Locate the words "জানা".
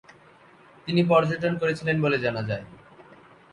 2.19-2.41